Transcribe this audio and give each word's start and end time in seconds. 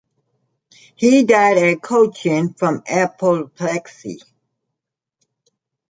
He 0.95 1.25
died 1.25 1.59
at 1.59 1.83
Cochin 1.83 2.55
from 2.55 2.81
apoplexy. 2.87 4.17